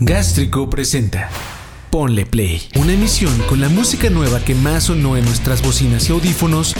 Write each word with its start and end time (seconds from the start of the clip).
Gástrico 0.00 0.70
presenta 0.70 1.28
Ponle 1.90 2.24
Play, 2.24 2.62
una 2.76 2.92
emisión 2.92 3.36
con 3.48 3.60
la 3.60 3.68
música 3.68 4.08
nueva 4.10 4.38
que 4.38 4.54
más 4.54 4.84
sonó 4.84 5.16
en 5.16 5.24
nuestras 5.24 5.60
bocinas 5.60 6.08
y 6.08 6.12
audífonos 6.12 6.76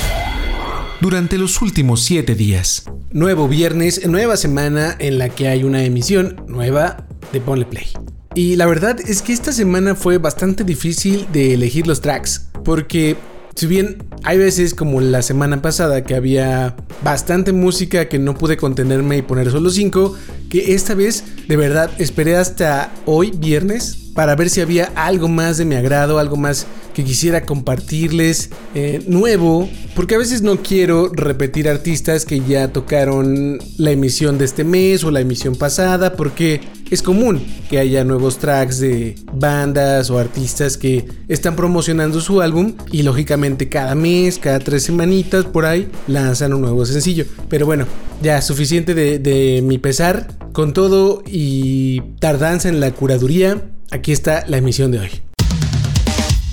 durante 1.00 1.36
los 1.36 1.60
últimos 1.60 2.04
7 2.04 2.36
días. 2.36 2.84
Nuevo 3.10 3.48
viernes, 3.48 4.06
nueva 4.06 4.36
semana 4.36 4.94
en 5.00 5.18
la 5.18 5.30
que 5.30 5.48
hay 5.48 5.64
una 5.64 5.82
emisión 5.82 6.44
nueva 6.46 7.08
de 7.32 7.40
Ponle 7.40 7.64
Play. 7.64 7.88
Y 8.36 8.54
la 8.54 8.66
verdad 8.66 9.00
es 9.00 9.20
que 9.22 9.32
esta 9.32 9.50
semana 9.50 9.96
fue 9.96 10.18
bastante 10.18 10.62
difícil 10.62 11.26
de 11.32 11.54
elegir 11.54 11.88
los 11.88 12.00
tracks, 12.00 12.50
porque 12.64 13.16
si 13.58 13.66
bien 13.66 14.04
hay 14.22 14.38
veces 14.38 14.72
como 14.72 15.00
la 15.00 15.20
semana 15.20 15.60
pasada 15.60 16.04
que 16.04 16.14
había 16.14 16.76
bastante 17.02 17.52
música 17.52 18.08
que 18.08 18.20
no 18.20 18.34
pude 18.34 18.56
contenerme 18.56 19.16
y 19.16 19.22
poner 19.22 19.50
solo 19.50 19.70
5, 19.70 20.14
que 20.48 20.74
esta 20.74 20.94
vez 20.94 21.24
de 21.48 21.56
verdad 21.56 21.90
esperé 21.98 22.36
hasta 22.36 22.92
hoy 23.04 23.32
viernes 23.36 24.07
para 24.18 24.34
ver 24.34 24.50
si 24.50 24.60
había 24.60 24.90
algo 24.96 25.28
más 25.28 25.58
de 25.58 25.64
mi 25.64 25.76
agrado, 25.76 26.18
algo 26.18 26.36
más 26.36 26.66
que 26.92 27.04
quisiera 27.04 27.46
compartirles 27.46 28.50
eh, 28.74 29.00
nuevo, 29.06 29.70
porque 29.94 30.16
a 30.16 30.18
veces 30.18 30.42
no 30.42 30.60
quiero 30.60 31.08
repetir 31.14 31.68
artistas 31.68 32.24
que 32.24 32.40
ya 32.40 32.72
tocaron 32.72 33.60
la 33.76 33.92
emisión 33.92 34.36
de 34.36 34.46
este 34.46 34.64
mes 34.64 35.04
o 35.04 35.12
la 35.12 35.20
emisión 35.20 35.54
pasada, 35.54 36.14
porque 36.14 36.60
es 36.90 37.00
común 37.00 37.46
que 37.70 37.78
haya 37.78 38.02
nuevos 38.02 38.38
tracks 38.38 38.80
de 38.80 39.14
bandas 39.34 40.10
o 40.10 40.18
artistas 40.18 40.76
que 40.76 41.06
están 41.28 41.54
promocionando 41.54 42.20
su 42.20 42.40
álbum 42.40 42.74
y 42.90 43.04
lógicamente 43.04 43.68
cada 43.68 43.94
mes, 43.94 44.40
cada 44.40 44.58
tres 44.58 44.82
semanitas 44.82 45.44
por 45.44 45.64
ahí 45.64 45.88
lanzan 46.08 46.54
un 46.54 46.62
nuevo 46.62 46.84
sencillo. 46.86 47.24
Pero 47.48 47.66
bueno, 47.66 47.86
ya 48.20 48.42
suficiente 48.42 48.94
de, 48.94 49.20
de 49.20 49.62
mi 49.62 49.78
pesar. 49.78 50.36
Con 50.52 50.72
todo 50.72 51.22
y 51.24 52.00
tardanza 52.18 52.68
en 52.68 52.80
la 52.80 52.90
curaduría, 52.90 53.62
Aquí 53.90 54.12
está 54.12 54.44
la 54.46 54.58
emisión 54.58 54.90
de 54.90 54.98
hoy. 54.98 55.08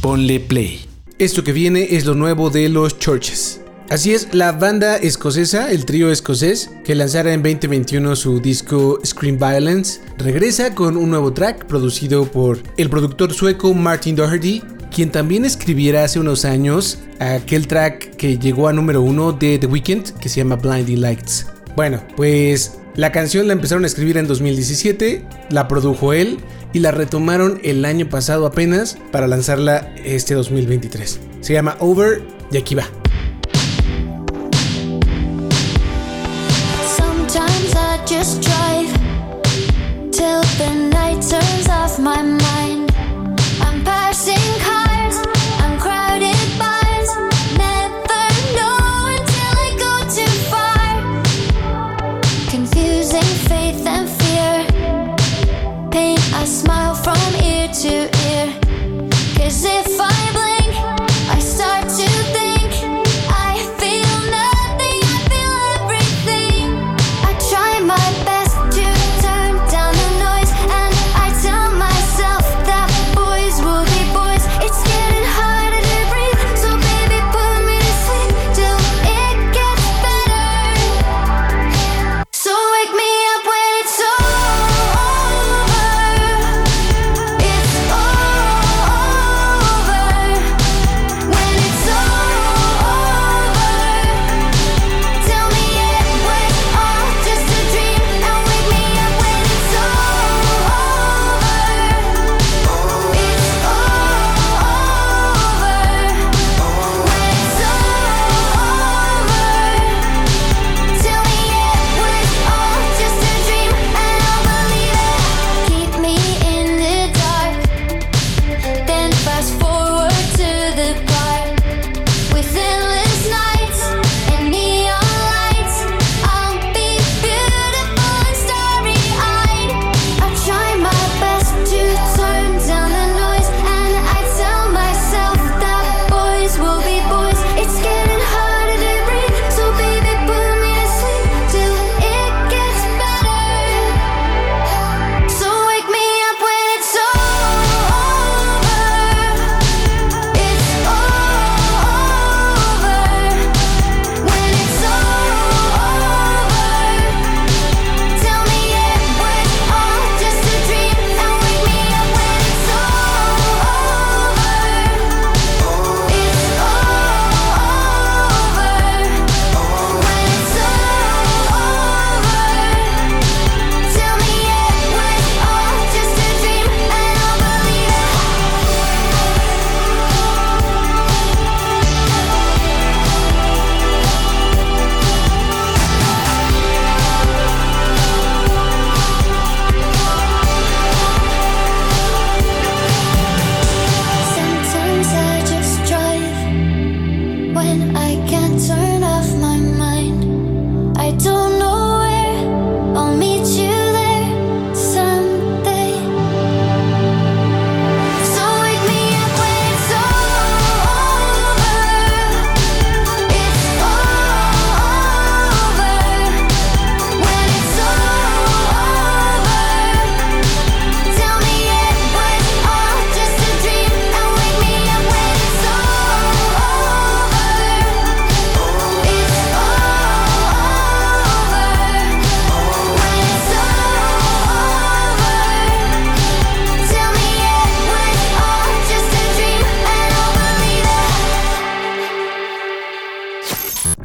Ponle 0.01 0.39
play. 0.39 0.85
Esto 1.19 1.43
que 1.43 1.51
viene 1.51 1.87
es 1.91 2.05
lo 2.05 2.15
nuevo 2.15 2.49
de 2.49 2.69
los 2.69 2.97
Churches. 2.97 3.61
Así 3.89 4.13
es, 4.13 4.33
la 4.33 4.53
banda 4.53 4.95
escocesa, 4.95 5.69
el 5.69 5.85
trío 5.85 6.11
escocés, 6.11 6.71
que 6.85 6.95
lanzara 6.95 7.33
en 7.33 7.43
2021 7.43 8.15
su 8.15 8.39
disco 8.39 8.99
Scream 9.05 9.37
Violence, 9.37 9.99
regresa 10.17 10.73
con 10.73 10.95
un 10.95 11.09
nuevo 11.09 11.33
track 11.33 11.65
producido 11.65 12.25
por 12.25 12.63
el 12.77 12.89
productor 12.89 13.33
sueco 13.33 13.73
Martin 13.73 14.15
Doherty, 14.15 14.63
quien 14.89 15.11
también 15.11 15.43
escribiera 15.43 16.05
hace 16.05 16.19
unos 16.19 16.45
años 16.45 16.99
aquel 17.19 17.67
track 17.67 18.15
que 18.15 18.38
llegó 18.39 18.69
a 18.69 18.73
número 18.73 19.01
uno 19.01 19.33
de 19.33 19.59
The 19.59 19.67
Weeknd, 19.67 20.17
que 20.19 20.29
se 20.29 20.38
llama 20.38 20.55
Blinding 20.55 21.01
Lights. 21.01 21.47
Bueno, 21.75 22.01
pues 22.15 22.79
la 22.95 23.11
canción 23.11 23.47
la 23.47 23.53
empezaron 23.53 23.83
a 23.83 23.88
escribir 23.88 24.17
en 24.17 24.27
2017, 24.27 25.25
la 25.49 25.67
produjo 25.67 26.13
él 26.13 26.39
y 26.73 26.79
la 26.79 26.91
retomaron 26.91 27.59
el 27.63 27.83
año 27.85 28.09
pasado 28.09 28.45
apenas 28.45 28.97
para 29.11 29.27
lanzarla 29.27 29.93
este 30.03 30.33
2023. 30.33 31.19
Se 31.41 31.53
llama 31.53 31.77
Over 31.79 32.23
y 32.51 32.57
aquí 32.57 32.75
va. 32.75 32.85
I'm 43.61 43.83
passing 43.83 44.84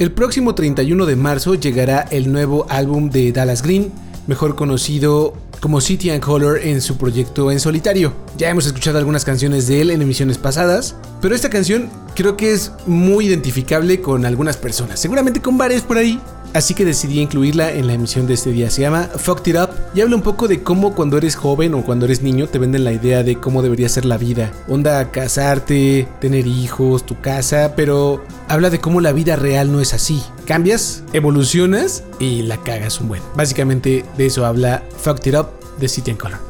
El 0.01 0.13
próximo 0.13 0.55
31 0.55 1.05
de 1.05 1.15
marzo 1.15 1.57
llegará 1.57 2.07
el 2.11 2.33
nuevo 2.33 2.65
álbum 2.71 3.11
de 3.11 3.33
Dallas 3.33 3.63
Green, 3.63 3.93
mejor 4.27 4.57
conocido 4.57 5.35
como 5.61 5.83
City 5.83 6.09
and 6.09 6.23
Color 6.23 6.61
en 6.63 6.81
su 6.81 6.97
proyecto 6.97 7.53
en 7.53 7.61
solitario. 7.61 8.15
Ya 8.39 8.49
hemos 8.49 8.65
escuchado 8.65 8.97
algunas 8.97 9.27
canciones 9.27 9.69
de 9.69 9.83
él 9.83 9.91
en 9.91 10.01
emisiones 10.01 10.39
pasadas, 10.39 10.97
pero 11.21 11.35
esta 11.35 11.51
canción 11.51 11.91
creo 12.15 12.35
que 12.35 12.51
es 12.51 12.73
muy 12.87 13.27
identificable 13.27 14.01
con 14.01 14.25
algunas 14.25 14.57
personas, 14.57 14.99
seguramente 14.99 15.43
con 15.43 15.59
varias 15.59 15.83
por 15.83 15.99
ahí, 15.99 16.19
Así 16.53 16.75
que 16.75 16.85
decidí 16.85 17.21
incluirla 17.21 17.73
en 17.73 17.87
la 17.87 17.93
emisión 17.93 18.27
de 18.27 18.35
este 18.35 18.51
día. 18.51 18.71
Se 18.71 18.83
llama 18.83 19.09
Fucked 19.15 19.47
It 19.49 19.57
Up 19.57 19.71
y 19.95 20.01
habla 20.01 20.17
un 20.17 20.23
poco 20.23 20.49
de 20.49 20.63
cómo 20.63 20.95
cuando 20.95 21.17
eres 21.17 21.37
joven 21.37 21.75
o 21.75 21.85
cuando 21.85 22.07
eres 22.07 22.23
niño 22.23 22.49
te 22.49 22.59
venden 22.59 22.85
la 22.85 22.93
idea 22.93 23.23
de 23.23 23.37
cómo 23.37 23.63
debería 23.63 23.89
ser 23.89 24.05
la 24.05 24.19
vida. 24.19 24.53
Onda 24.69 25.11
casarte, 25.11 26.09
tener 26.21 26.47
hijos, 26.47 27.07
tu 27.07 27.21
casa, 27.21 27.75
pero 27.77 28.25
habla 28.49 28.71
de 28.71 28.81
cómo 28.81 29.01
la 29.01 29.13
vida 29.13 29.37
real 29.37 29.71
no 29.71 29.81
es 29.81 29.95
así. 29.95 30.23
Cambias, 30.45 31.05
evolucionas 31.13 32.03
y 32.19 32.43
la 32.43 32.57
cagas 32.57 33.01
un 33.01 33.09
buen. 33.09 33.23
Básicamente 33.37 34.05
de 34.17 34.27
eso 34.27 34.45
habla 34.45 34.83
Fucked 34.99 35.29
It 35.29 35.39
Up 35.39 35.49
de 35.79 35.89
City 35.89 36.11
and 36.11 36.21
Color. 36.21 36.50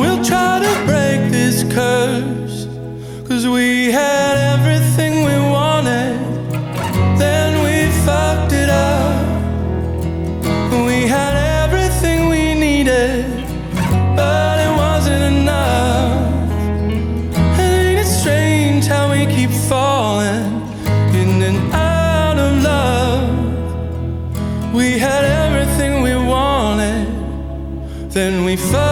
We'll 0.00 0.24
try 0.24 0.58
to 0.60 0.72
break 0.86 1.30
this 1.30 1.64
curse. 1.72 2.66
Cause 3.28 3.46
we 3.46 3.90
had 3.90 4.36
everything 4.54 5.24
we 5.24 5.36
wanted, 5.50 6.18
then 7.18 7.62
we 7.64 7.90
fucked 8.04 8.52
it 8.52 8.68
up. 8.68 9.24
We 10.86 11.06
had 11.06 11.34
everything 11.64 12.28
we 12.28 12.54
needed 12.54 13.42
but 14.16 14.58
it 14.58 14.72
wasn't 14.76 15.22
enough. 15.34 16.12
And 17.58 17.70
ain't 17.86 18.00
it 18.00 18.10
strange 18.20 18.86
how 18.86 19.10
we 19.10 19.26
keep 19.26 19.50
falling 19.50 20.44
in 21.14 21.42
and 21.42 21.72
out 21.72 22.38
of 22.38 22.62
love? 22.62 23.28
We 24.74 24.98
had 24.98 25.24
everything 25.24 26.02
we 26.02 26.14
wanted, 26.14 27.06
then 28.10 28.44
we 28.44 28.56
fucked 28.56 28.91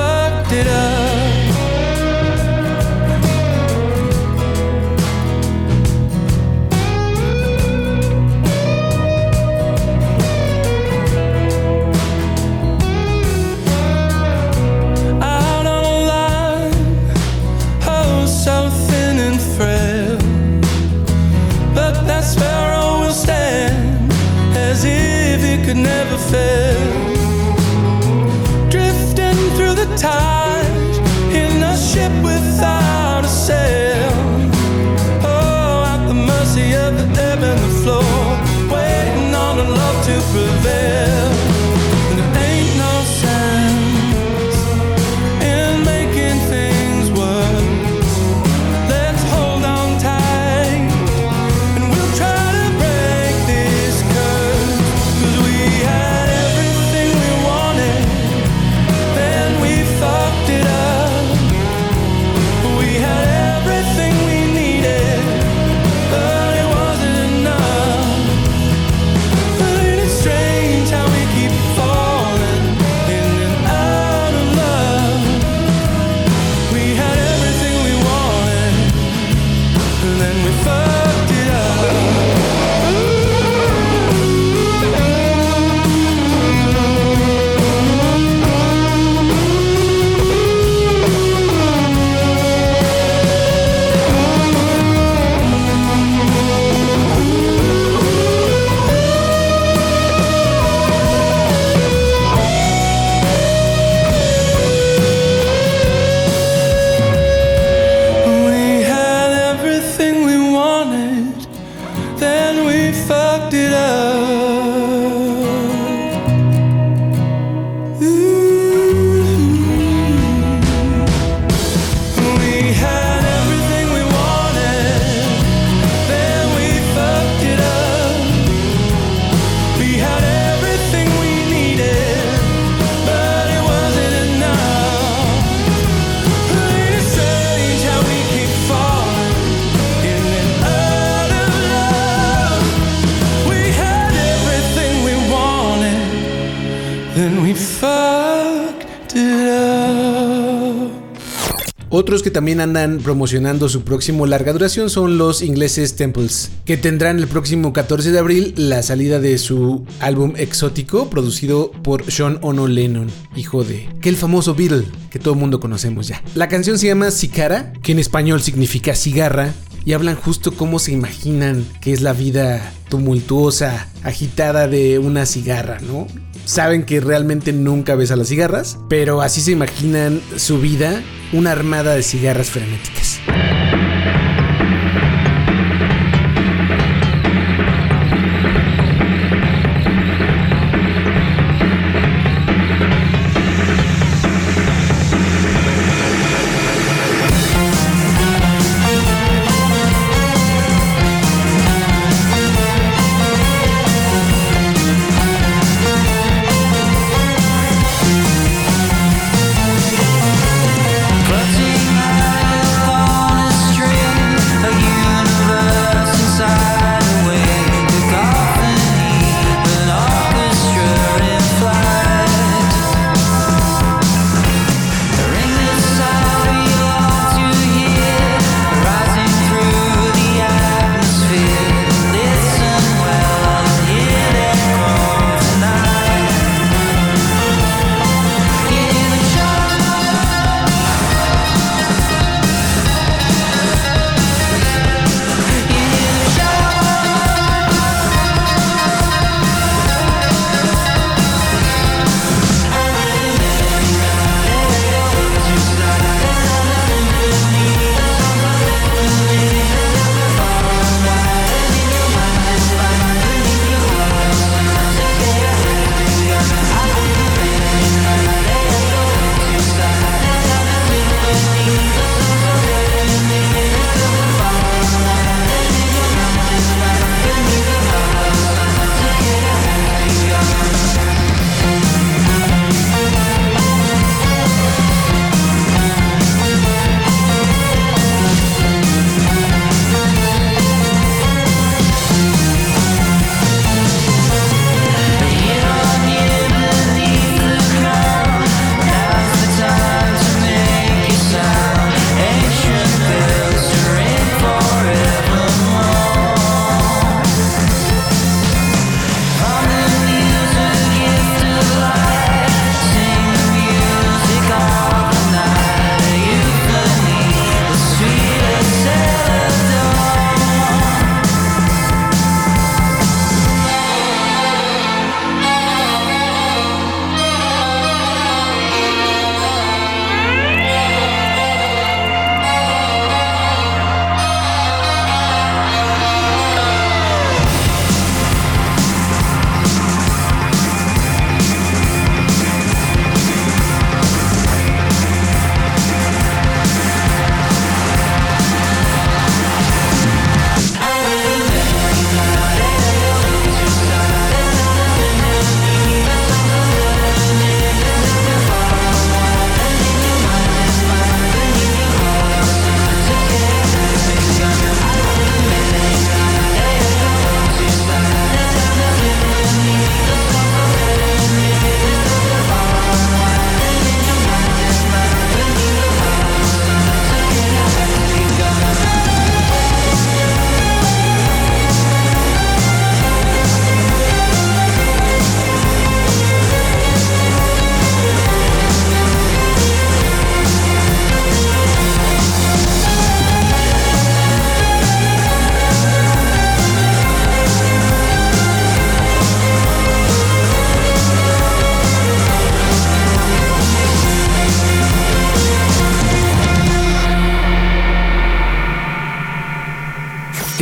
Otros 152.10 152.24
que 152.24 152.32
también 152.32 152.60
andan 152.60 152.98
promocionando 152.98 153.68
su 153.68 153.84
próximo 153.84 154.26
larga 154.26 154.52
duración 154.52 154.90
son 154.90 155.16
los 155.16 155.42
ingleses 155.42 155.94
Temples, 155.94 156.50
que 156.64 156.76
tendrán 156.76 157.20
el 157.20 157.28
próximo 157.28 157.72
14 157.72 158.10
de 158.10 158.18
abril 158.18 158.52
la 158.56 158.82
salida 158.82 159.20
de 159.20 159.38
su 159.38 159.86
álbum 160.00 160.32
exótico 160.36 161.08
producido 161.08 161.70
por 161.70 162.10
Sean 162.10 162.40
Ono 162.42 162.66
Lennon, 162.66 163.06
hijo 163.36 163.62
de 163.62 163.88
que 164.00 164.08
el 164.08 164.16
famoso 164.16 164.56
Beatle 164.56 164.88
que 165.08 165.20
todo 165.20 165.34
el 165.34 165.40
mundo 165.40 165.60
conocemos 165.60 166.08
ya. 166.08 166.20
La 166.34 166.48
canción 166.48 166.78
se 166.80 166.88
llama 166.88 167.12
Sicara, 167.12 167.72
que 167.80 167.92
en 167.92 168.00
español 168.00 168.42
significa 168.42 168.96
cigarra, 168.96 169.54
y 169.84 169.92
hablan 169.92 170.16
justo 170.16 170.50
cómo 170.52 170.80
se 170.80 170.90
imaginan 170.90 171.64
que 171.80 171.92
es 171.92 172.00
la 172.00 172.12
vida 172.12 172.72
tumultuosa, 172.88 173.86
agitada 174.04 174.68
de 174.68 174.98
una 174.98 175.26
cigarra, 175.26 175.78
¿no? 175.80 176.06
saben 176.50 176.84
que 176.84 177.00
realmente 177.00 177.52
nunca 177.52 177.94
ves 177.94 178.10
a 178.10 178.16
las 178.16 178.28
cigarras, 178.28 178.78
pero 178.88 179.22
así 179.22 179.40
se 179.40 179.52
imaginan 179.52 180.20
su 180.36 180.60
vida, 180.60 181.00
una 181.32 181.52
armada 181.52 181.94
de 181.94 182.02
cigarras 182.02 182.50
frenéticas. 182.50 183.20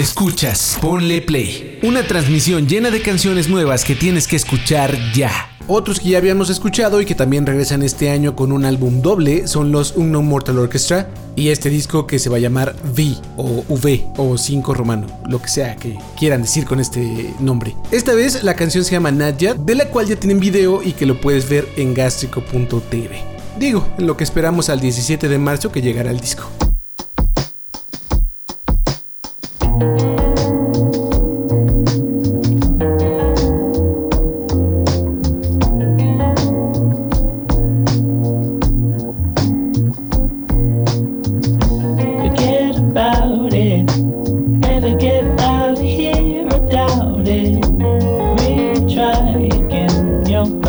Escuchas, 0.09 0.79
ponle 0.81 1.21
play. 1.21 1.79
Una 1.83 2.03
transmisión 2.03 2.67
llena 2.67 2.91
de 2.91 3.03
canciones 3.03 3.51
nuevas 3.51 3.85
que 3.85 3.95
tienes 3.95 4.27
que 4.27 4.37
escuchar 4.37 4.97
ya. 5.13 5.31
Otros 5.67 6.01
que 6.01 6.09
ya 6.09 6.19
habíamos 6.19 6.49
escuchado 6.49 7.03
y 7.03 7.05
que 7.05 7.15
también 7.15 7.45
regresan 7.45 7.83
este 7.83 8.09
año 8.09 8.35
con 8.35 8.51
un 8.51 8.65
álbum 8.65 9.03
doble 9.03 9.47
son 9.47 9.71
los 9.71 9.95
Unknown 9.97 10.27
Mortal 10.27 10.59
Orchestra 10.59 11.11
y 11.37 11.51
este 11.51 11.69
disco 11.69 12.07
que 12.07 12.19
se 12.19 12.31
va 12.31 12.39
a 12.39 12.41
llamar 12.41 12.75
V 12.97 13.17
o 13.37 13.65
V 13.69 14.07
o 14.17 14.39
5 14.39 14.73
romano, 14.73 15.07
lo 15.29 15.43
que 15.43 15.51
sea 15.51 15.77
que 15.77 15.99
quieran 16.19 16.41
decir 16.41 16.65
con 16.65 16.81
este 16.81 17.35
nombre. 17.39 17.77
Esta 17.91 18.15
vez 18.15 18.43
la 18.43 18.55
canción 18.55 18.85
se 18.85 18.93
llama 18.93 19.13
Nadja, 19.13 19.53
de 19.55 19.75
la 19.75 19.91
cual 19.91 20.07
ya 20.07 20.17
tienen 20.17 20.41
video 20.41 20.83
y 20.83 20.93
que 20.93 21.05
lo 21.05 21.21
puedes 21.21 21.51
ver 21.51 21.69
en 21.77 21.93
gastrico.tv. 21.93 23.23
Digo, 23.59 23.87
en 23.99 24.07
lo 24.07 24.17
que 24.17 24.25
esperamos 24.25 24.71
al 24.71 24.81
17 24.81 25.29
de 25.29 25.39
marzo 25.39 25.71
que 25.71 25.83
llegará 25.83 26.11
el 26.11 26.19
disco. 26.19 26.49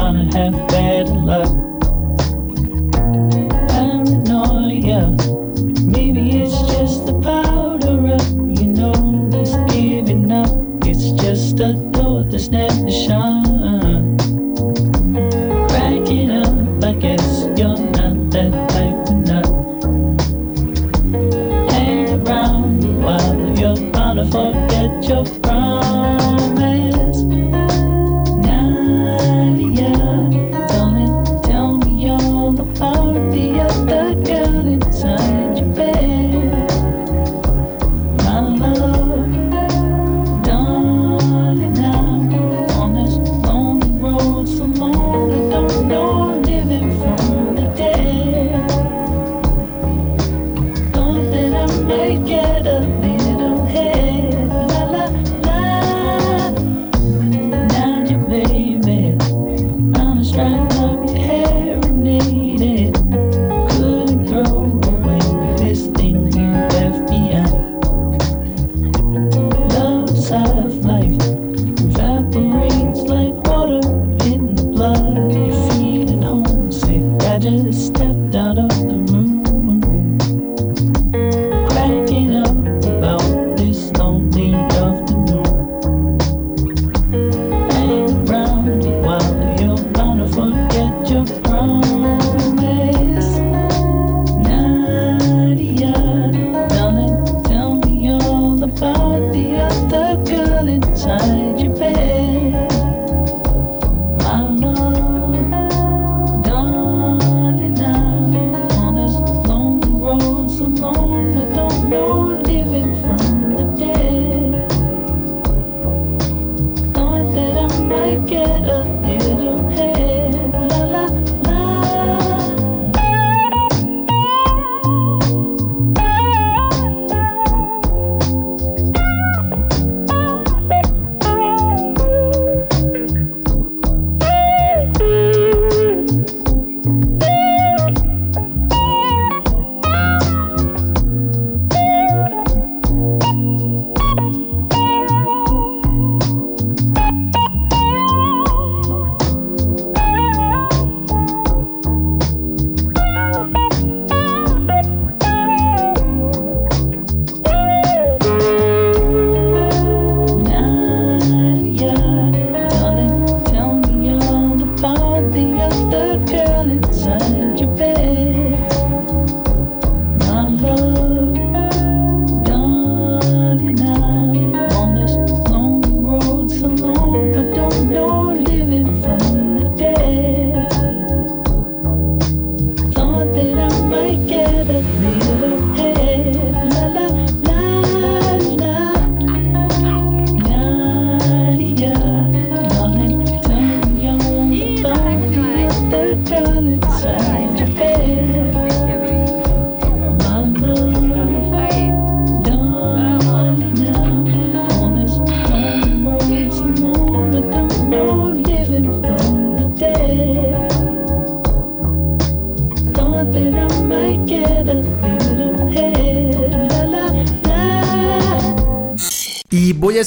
Gonna 0.10 0.36
have 0.36 0.68
bad 0.70 1.10
luck. 1.10 1.54
Paranoia, 3.70 5.16
maybe 5.86 6.42
it's 6.42 6.60
just 6.74 7.06
the 7.06 7.13
powder 7.22 8.16
up. 8.16 8.28
You 8.60 8.70
know, 8.70 9.30
it's 9.32 9.56
giving 9.72 10.32
up. 10.32 10.50
It's 10.84 11.12
just 11.22 11.60
a 11.60 11.74
door 11.92 12.24
that's 12.24 12.48
never 12.48 12.89
shut. 12.89 13.38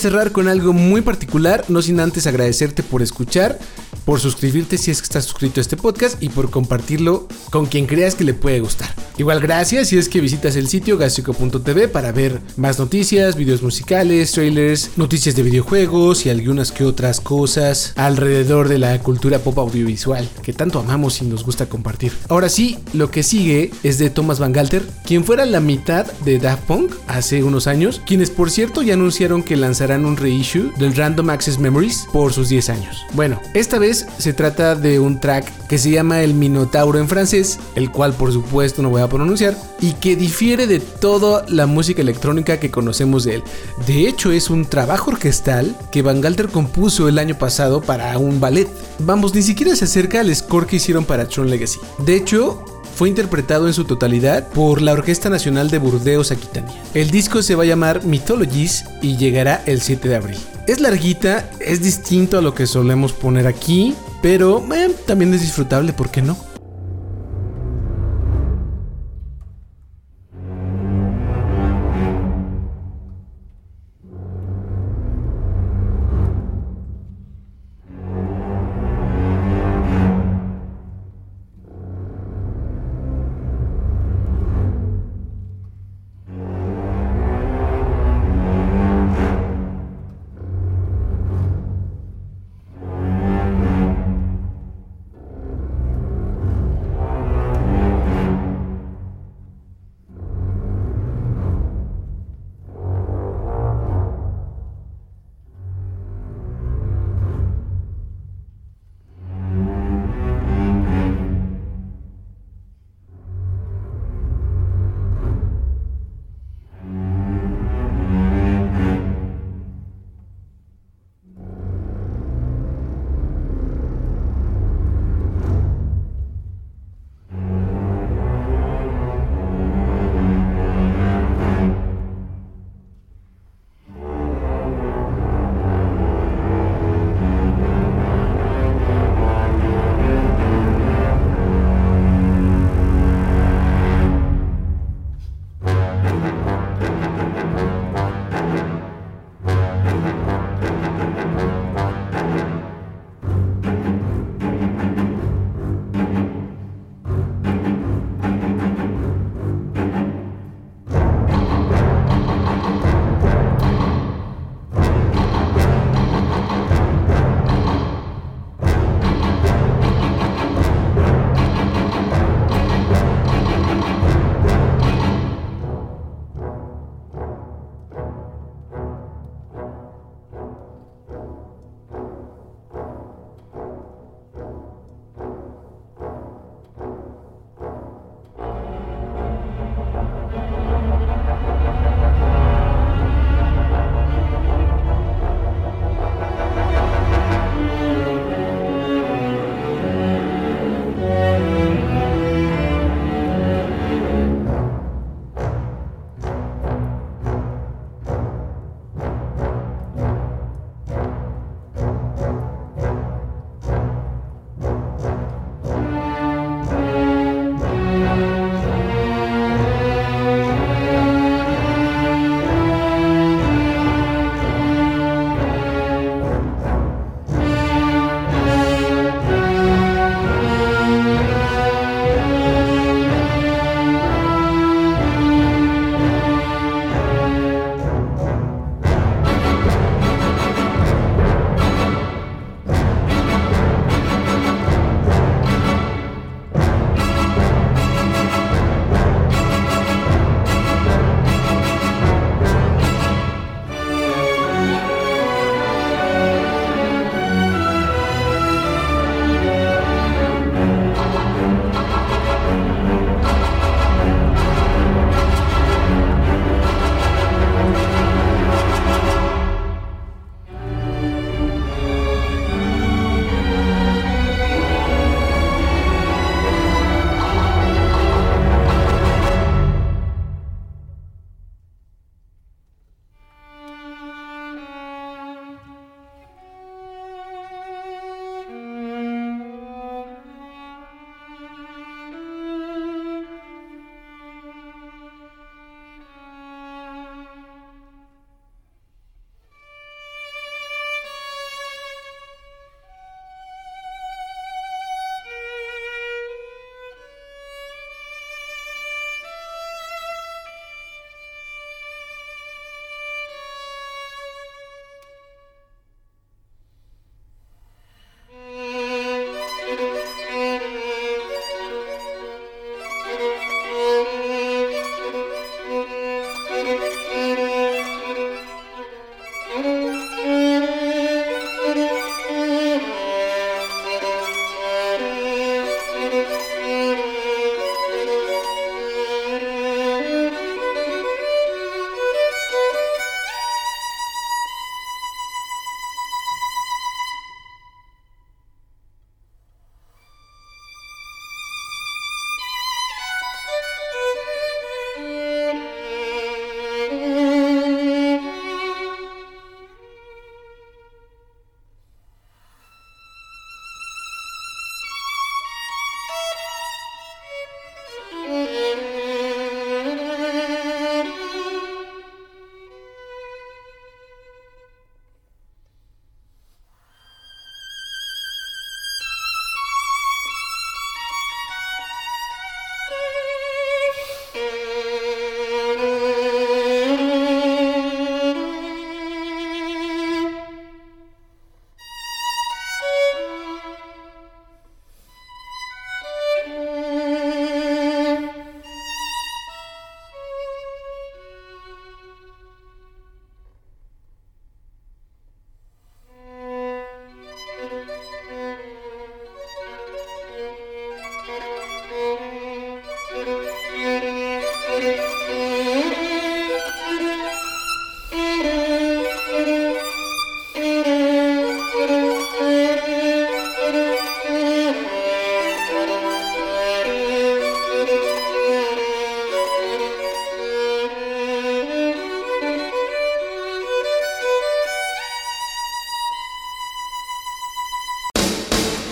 Cerrar 0.03 0.33
con 0.33 0.49
algo 0.49 0.73
muy 0.73 1.01
particular, 1.01 1.65
no 1.69 1.81
sin 1.81 2.01
antes 2.01 2.27
agradecerte 2.27 2.83
por 2.83 3.03
escuchar, 3.03 3.59
por 4.05 4.21
suscribirte 4.21 4.79
si 4.79 4.91
es 4.91 5.01
que 5.01 5.05
estás 5.05 5.25
suscrito 5.25 5.61
a 5.61 5.63
este 5.63 5.77
podcast 5.77 6.23
y 6.23 6.29
por 6.29 6.51
compartirlo 6.51 7.29
con 7.51 7.67
quien 7.67 7.87
creas 7.87 8.15
que 8.15 8.25
le 8.25 8.35
puede 8.35 8.61
gustar. 8.61 8.95
Igual 9.19 9.41
gracias 9.41 9.89
si 9.89 9.99
es 9.99 10.09
que 10.09 10.21
visitas 10.21 10.57
el 10.57 10.69
sitio 10.69 10.97
gastrico.tv 10.99 11.89
para 11.89 12.13
ver 12.13 12.41
más 12.57 12.79
noticias, 12.79 13.37
videos 13.37 13.63
musicales, 13.63 14.33
trailers, 14.33 14.91
noticias 14.97 15.37
de 15.37 15.43
videojuegos 15.43 16.27
y 16.27 16.31
algunas 16.31 16.73
que 16.73 16.85
otras 16.85 17.21
cosas 17.21 17.93
alrededor 17.97 18.69
de 18.69 18.79
la 18.79 18.99
cultura 19.01 19.39
pop 19.39 19.59
audiovisual 19.59 20.29
que 20.43 20.53
tanto 20.53 20.79
amamos 20.79 21.21
y 21.21 21.27
nos 21.27 21.45
gusta 21.45 21.67
compartir. 21.67 22.13
Ahora 22.29 22.49
sí, 22.49 22.79
lo 22.93 23.11
que 23.11 23.23
sigue 23.23 23.71
es 23.83 23.99
de 23.99 24.11
Thomas 24.11 24.39
Van 24.39 24.53
Galter, 24.53 24.83
quien 25.05 25.25
fuera 25.25 25.45
la 25.45 25.61
mitad 25.61 26.07
de 26.25 26.39
Daft 26.39 26.65
Punk 26.65 26.93
hace 27.07 27.43
unos 27.43 27.67
años, 27.67 28.01
quienes 28.07 28.31
por 28.31 28.51
cierto 28.51 28.83
ya 28.83 28.95
anunciaron 28.95 29.43
que 29.43 29.57
lanzarán 29.57 30.05
un 30.05 30.17
reissue 30.17 30.73
del 30.79 30.97
Random 30.97 31.31
Access 31.31 31.59
Memories 31.59 32.07
por 32.13 32.33
sus 32.33 32.49
10 32.49 32.71
años. 32.71 32.97
Bueno, 33.13 33.41
esta 33.55 33.79
vez 33.79 33.92
se 33.95 34.33
trata 34.33 34.75
de 34.75 34.99
un 34.99 35.21
track 35.21 35.67
que 35.67 35.79
se 35.79 35.91
llama 35.91 36.23
El 36.23 36.35
Minotauro 36.35 36.99
en 36.99 37.09
francés, 37.09 37.59
el 37.75 37.91
cual 37.91 38.13
por 38.13 38.33
supuesto 38.33 38.83
no 38.83 38.91
voy 38.91 39.03
a 39.03 39.09
pronunciar, 39.09 39.57
y 39.81 39.93
que 39.95 40.17
difiere 40.17 40.67
de 40.67 40.81
toda 40.81 41.45
la 41.49 41.67
música 41.67 42.03
electrónica 42.03 42.59
que 42.59 42.71
conocemos 42.71 43.25
de 43.25 43.37
él. 43.37 43.45
De 43.87 44.07
hecho, 44.09 44.33
es 44.33 44.51
un 44.51 44.65
trabajo 44.65 45.11
orquestal 45.11 45.77
que 45.91 46.03
Van 46.03 46.21
Galter 46.21 46.49
compuso 46.49 47.09
el 47.09 47.19
año 47.19 47.37
pasado 47.37 47.81
para 47.81 48.17
un 48.19 48.41
ballet. 48.41 48.69
Vamos, 48.99 49.35
ni 49.35 49.43
siquiera 49.43 49.75
se 49.77 49.85
acerca 49.85 50.21
al 50.21 50.35
score 50.35 50.67
que 50.67 50.77
hicieron 50.77 51.05
para 51.05 51.27
Tron 51.27 51.51
Legacy. 51.51 51.79
De 51.99 52.17
hecho, 52.17 52.65
fue 52.95 53.09
interpretado 53.09 53.67
en 53.67 53.75
su 53.75 53.85
totalidad 53.85 54.49
por 54.49 54.83
la 54.83 54.93
Orquesta 54.93 55.31
Nacional 55.31 55.71
de 55.71 55.79
Burdeos 55.79 56.31
Aquitania. 56.31 56.75
El 56.95 57.11
disco 57.11 57.43
se 57.43 57.55
va 57.55 57.65
a 57.65 57.67
llamar 57.67 58.05
Mythologies 58.05 58.85
y 59.01 59.17
llegará 59.17 59.63
el 59.67 59.81
7 59.81 60.09
de 60.09 60.17
abril. 60.17 60.39
Es 60.67 60.81
larguita, 60.81 61.51
es 61.59 61.83
distinto 61.83 62.39
a 62.39 62.43
lo 62.43 62.55
que 62.55 62.67
solemos 62.67 63.13
poner 63.13 63.47
aquí, 63.47 63.95
pero 64.21 64.65
eh, 64.75 64.95
también 65.07 65.35
es 65.35 65.41
disfrutable, 65.41 65.93
¿por 65.93 66.11
qué 66.11 66.23
no? 66.23 66.37